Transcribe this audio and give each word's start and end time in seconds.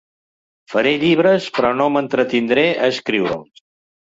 Faré 0.73 0.93
llibres, 1.03 1.49
però 1.59 1.71
no 1.81 1.91
m'entretindré 1.97 2.65
a 2.87 2.91
escriure'ls. 2.97 3.65